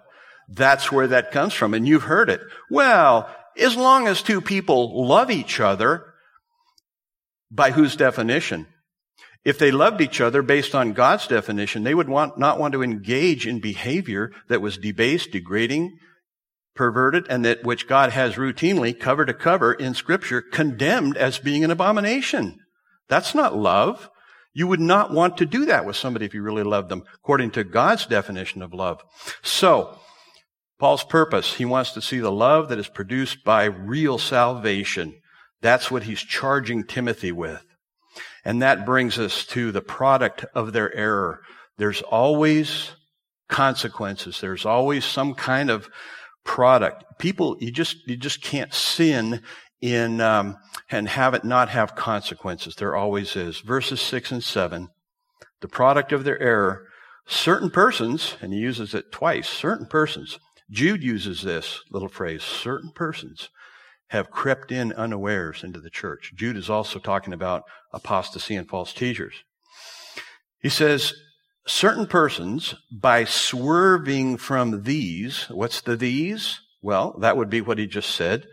[0.49, 1.75] That's where that comes from.
[1.75, 2.41] And you've heard it.
[2.71, 6.13] Well, as long as two people love each other,
[7.53, 8.67] by whose definition?
[9.45, 12.83] If they loved each other based on God's definition, they would want, not want to
[12.83, 15.99] engage in behavior that was debased, degrading,
[16.75, 21.65] perverted, and that which God has routinely, cover to cover in scripture, condemned as being
[21.65, 22.59] an abomination.
[23.09, 24.11] That's not love.
[24.55, 27.53] You would not want to do that with somebody if you really loved them, according
[27.53, 29.03] to God's definition of love.
[29.43, 29.99] So,
[30.79, 35.15] Paul's purpose, he wants to see the love that is produced by real salvation.
[35.61, 37.65] That's what he's charging Timothy with.
[38.45, 41.41] And that brings us to the product of their error.
[41.79, 42.91] There's always
[43.49, 44.41] consequences.
[44.41, 45.89] There's always some kind of
[46.45, 47.05] product.
[47.19, 49.43] People, you just, you just can't sin
[49.83, 50.57] in, um,
[50.91, 52.77] and have it not have consequences.
[52.77, 53.59] There always is.
[53.61, 54.89] Verses six and seven,
[55.61, 56.87] the product of their error,
[57.27, 60.39] certain persons, and he uses it twice, certain persons.
[60.71, 63.51] Jude uses this little phrase, certain persons
[64.09, 66.33] have crept in unawares into the church.
[66.35, 69.35] Jude is also talking about apostasy and false teachers.
[70.61, 71.15] He says,
[71.67, 76.61] certain persons, by swerving from these, what's the these?
[76.83, 78.47] Well, that would be what he just said.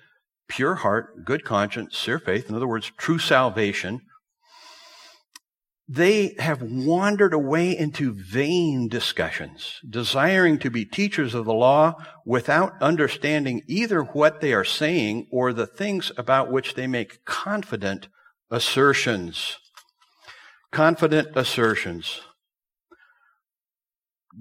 [0.49, 2.49] Pure heart, good conscience, sincere faith.
[2.49, 4.01] In other words, true salvation
[5.91, 11.95] they have wandered away into vain discussions, desiring to be teachers of the law
[12.27, 18.07] without understanding either what they are saying or the things about which they make confident
[18.51, 19.57] assertions.
[20.71, 22.21] Confident assertions.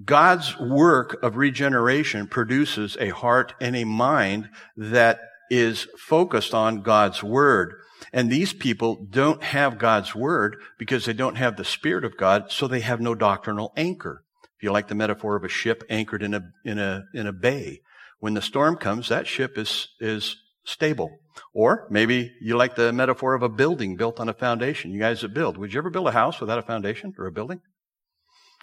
[0.05, 7.23] God's work of regeneration produces a heart and a mind that is focused on God's
[7.23, 7.73] Word.
[8.13, 12.51] And these people don't have God's word because they don't have the Spirit of God,
[12.51, 14.23] so they have no doctrinal anchor.
[14.57, 17.33] If you like the metaphor of a ship anchored in a, in a, in a
[17.33, 17.81] bay,
[18.19, 21.11] when the storm comes, that ship is, is stable.
[21.53, 24.91] Or maybe you like the metaphor of a building built on a foundation.
[24.91, 27.31] You guys that build, would you ever build a house without a foundation or a
[27.31, 27.61] building?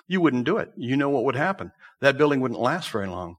[0.06, 0.70] You wouldn't do it.
[0.76, 1.72] You know what would happen.
[2.00, 3.36] That building wouldn't last very long.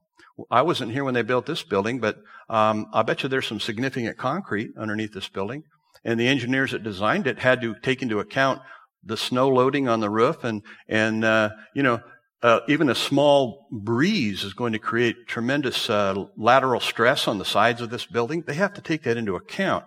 [0.50, 2.16] I wasn't here when they built this building, but
[2.48, 5.64] um, I bet you there's some significant concrete underneath this building.
[6.04, 8.60] And the engineers that designed it had to take into account
[9.02, 12.00] the snow loading on the roof and, and, uh, you know,
[12.42, 17.44] uh, even a small breeze is going to create tremendous uh, lateral stress on the
[17.44, 18.44] sides of this building.
[18.46, 19.84] They have to take that into account.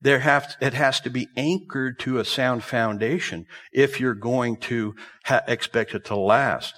[0.00, 4.56] There have to, it has to be anchored to a sound foundation if you're going
[4.58, 6.74] to ha- expect it to last.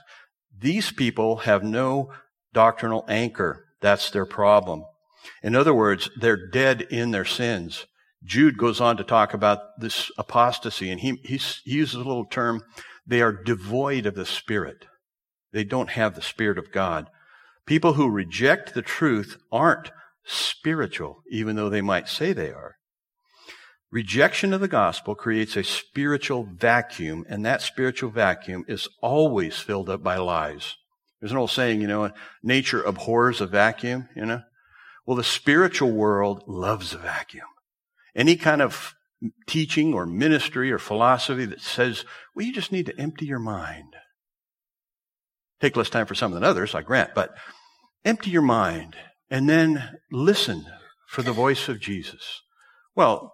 [0.57, 2.13] These people have no
[2.53, 3.65] doctrinal anchor.
[3.81, 4.85] That's their problem.
[5.43, 7.87] In other words, they're dead in their sins.
[8.25, 12.63] Jude goes on to talk about this apostasy, and he, he uses a little term
[13.07, 14.85] they are devoid of the Spirit.
[15.53, 17.09] They don't have the Spirit of God.
[17.65, 19.91] People who reject the truth aren't
[20.25, 22.77] spiritual, even though they might say they are.
[23.91, 29.89] Rejection of the gospel creates a spiritual vacuum, and that spiritual vacuum is always filled
[29.89, 30.77] up by lies.
[31.21, 32.11] There's an old saying, you know,
[32.43, 34.43] nature abhors a vacuum, you know.
[35.07, 37.47] Well, the spiritual world loves a vacuum.
[38.15, 38.95] Any kind of
[39.47, 42.05] teaching or ministry or philosophy that says,
[42.35, 43.95] well, you just need to empty your mind.
[45.61, 47.35] Take less time for some than others, I grant, but
[48.05, 48.97] empty your mind
[49.31, 50.65] and then listen
[51.09, 52.43] for the voice of Jesus.
[52.95, 53.33] Well,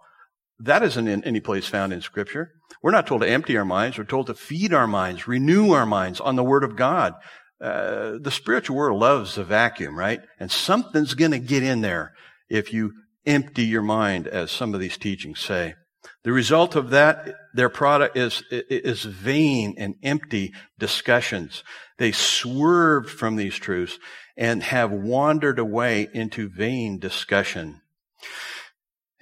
[0.59, 2.51] that isn't in any place found in Scripture.
[2.81, 3.97] We're not told to empty our minds.
[3.97, 7.13] We're told to feed our minds, renew our minds on the Word of God.
[7.61, 10.21] Uh, the spiritual world loves a vacuum, right?
[10.39, 12.13] And something's going to get in there
[12.49, 12.93] if you
[13.25, 15.75] empty your mind, as some of these teachings say.
[16.23, 21.63] The result of that, their product is, is vain and empty discussions.
[21.97, 23.97] They swerved from these truths
[24.37, 27.81] and have wandered away into vain discussion.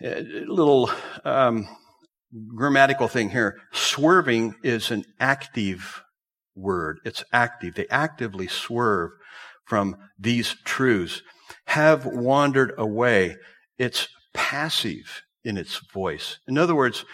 [0.02, 0.90] A little
[1.24, 1.68] um,
[2.56, 3.62] grammatical thing here.
[3.72, 6.04] Swerving is an active
[6.56, 7.00] word.
[7.06, 7.76] It's active.
[7.76, 9.12] They actively swerve
[9.66, 11.22] from these truths.
[11.66, 13.38] Have wandered away.
[13.78, 16.40] It's passive in its voice.
[16.48, 17.06] In other words,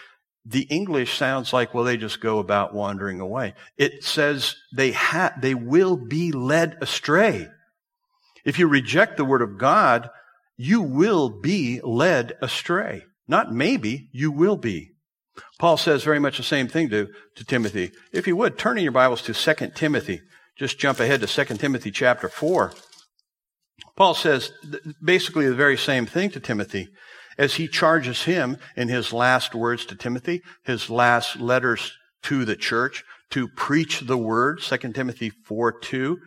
[0.44, 3.54] the English sounds like, well, they just go about wandering away.
[3.76, 7.48] It says they ha- they will be led astray.
[8.44, 10.08] If you reject the word of God,
[10.56, 13.04] you will be led astray.
[13.28, 14.92] Not maybe, you will be.
[15.58, 17.92] Paul says very much the same thing to, to Timothy.
[18.12, 20.20] If you would, turn in your Bibles to 2 Timothy.
[20.56, 22.72] Just jump ahead to 2 Timothy chapter 4.
[23.96, 24.52] Paul says
[25.02, 26.88] basically the very same thing to Timothy
[27.38, 31.92] as he charges him in his last words to Timothy, his last letters
[32.24, 36.18] to the church to preach the word, 2 Timothy 4 2.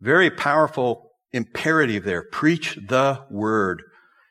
[0.00, 2.22] Very powerful imperative there.
[2.22, 3.82] Preach the word,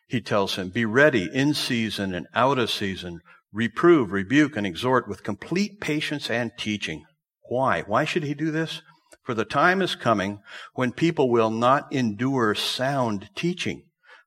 [0.07, 0.69] he tells him.
[0.69, 3.21] Be ready in season and out of season.
[3.56, 7.06] Reprove, rebuke, and exhort with complete patience and teaching.
[7.49, 7.82] Why?
[7.82, 8.82] Why should he do this?
[9.24, 10.41] For the time is coming
[10.76, 13.84] when people will not endure sound teaching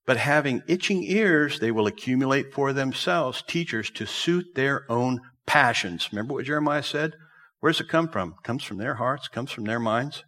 [0.08, 6.08] but having itching ears, they will accumulate for themselves teachers to suit their own passions.
[6.10, 7.12] Remember what Jeremiah said?
[7.60, 8.30] Where does it come from?
[8.30, 10.24] It comes from their hearts, comes from their minds.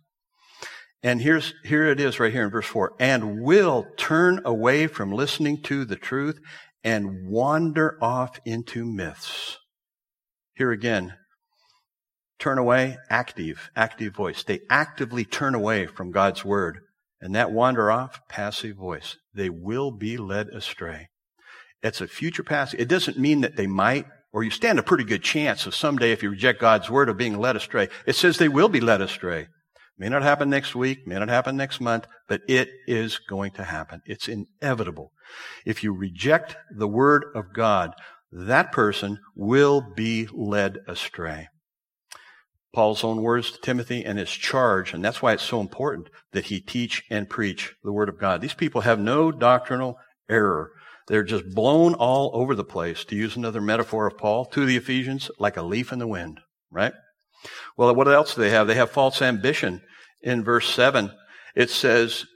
[1.03, 2.92] And here's, here it is right here in verse 4.
[3.01, 6.38] And will turn away from listening to the truth
[6.82, 9.58] and wander off into myths.
[10.54, 11.14] Here again,
[12.38, 14.42] turn away, active, active voice.
[14.42, 16.80] They actively turn away from God's word.
[17.20, 19.16] And that wander off, passive voice.
[19.34, 21.08] They will be led astray.
[21.82, 22.80] It's a future passive.
[22.80, 26.12] It doesn't mean that they might, or you stand a pretty good chance of someday,
[26.12, 27.88] if you reject God's word, of being led astray.
[28.06, 29.48] It says they will be led astray.
[30.01, 33.64] May not happen next week, may not happen next month, but it is going to
[33.64, 34.01] happen.
[34.07, 35.12] It's inevitable.
[35.66, 37.92] If you reject the word of God,
[38.32, 41.48] that person will be led astray.
[42.72, 46.46] Paul's own words to Timothy and his charge, and that's why it's so important that
[46.46, 48.40] he teach and preach the Word of God.
[48.40, 49.98] These people have no doctrinal
[50.30, 50.70] error.
[51.09, 54.76] They're just blown all over the place, to use another metaphor of Paul, to the
[54.76, 56.40] Ephesians, like a leaf in the wind,
[56.70, 56.92] right?
[57.76, 58.66] Well, what else do they have?
[58.66, 59.82] They have false ambition.
[60.22, 61.12] In verse 7,
[61.55, 62.26] it says,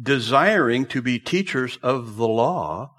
[0.00, 2.90] desiring to be teachers of the law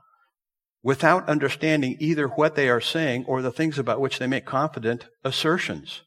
[0.84, 5.06] without understanding either what they are saying or the things about which they make confident
[5.24, 6.02] assertions.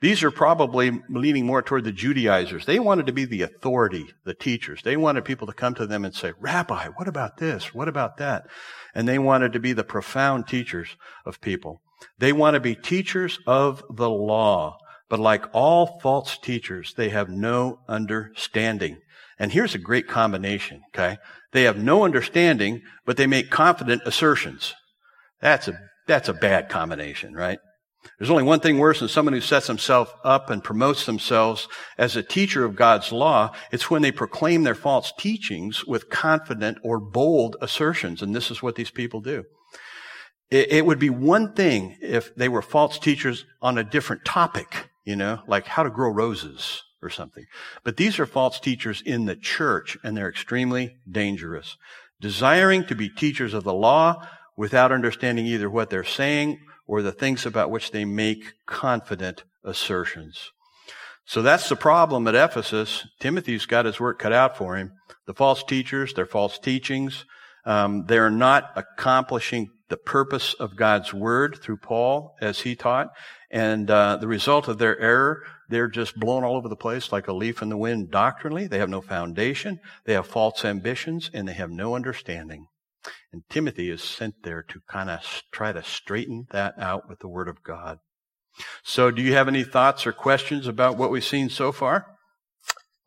[0.00, 2.66] These are probably leaning more toward the Judaizers.
[2.66, 4.82] They wanted to be the authority, the teachers.
[4.82, 7.74] They wanted people to come to them and say, Rabbi, what about this?
[7.74, 8.46] What about that?
[8.94, 11.80] And they wanted to be the profound teachers of people.
[12.18, 14.78] They want to be teachers of the law.
[15.08, 18.98] But like all false teachers, they have no understanding.
[19.38, 21.18] And here's a great combination, okay?
[21.52, 24.74] They have no understanding, but they make confident assertions.
[25.40, 27.58] That's a, that's a bad combination, right?
[28.18, 32.16] There's only one thing worse than someone who sets himself up and promotes themselves as
[32.16, 33.54] a teacher of God's law.
[33.72, 38.22] It's when they proclaim their false teachings with confident or bold assertions.
[38.22, 39.44] And this is what these people do.
[40.50, 44.90] It, it would be one thing if they were false teachers on a different topic,
[45.04, 47.44] you know, like how to grow roses or something.
[47.82, 51.76] But these are false teachers in the church and they're extremely dangerous.
[52.20, 54.26] Desiring to be teachers of the law
[54.56, 60.52] without understanding either what they're saying or the things about which they make confident assertions.
[61.26, 63.06] So that's the problem at Ephesus.
[63.18, 64.92] Timothy's got his work cut out for him.
[65.26, 67.24] The false teachers, their false teachings,
[67.64, 73.08] um, they're not accomplishing the purpose of God's word through Paul as he taught.
[73.50, 77.28] And uh, the result of their error, they're just blown all over the place like
[77.28, 78.66] a leaf in the wind doctrinally.
[78.66, 79.80] They have no foundation.
[80.04, 82.66] They have false ambitions and they have no understanding.
[83.32, 87.28] And Timothy is sent there to kind of try to straighten that out with the
[87.28, 87.98] Word of God.
[88.82, 92.06] So, do you have any thoughts or questions about what we've seen so far?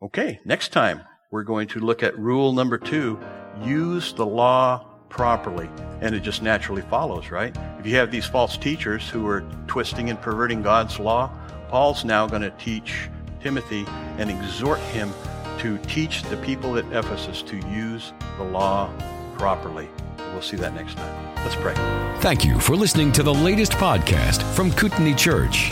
[0.01, 1.01] Okay, next time
[1.32, 3.19] we're going to look at rule number two
[3.63, 5.69] use the law properly.
[6.01, 7.55] And it just naturally follows, right?
[7.79, 11.31] If you have these false teachers who are twisting and perverting God's law,
[11.69, 13.09] Paul's now going to teach
[13.41, 13.85] Timothy
[14.17, 15.11] and exhort him
[15.59, 18.91] to teach the people at Ephesus to use the law
[19.37, 19.89] properly.
[20.17, 21.35] We'll see that next time.
[21.37, 21.73] Let's pray.
[22.21, 25.71] Thank you for listening to the latest podcast from Kootenai Church.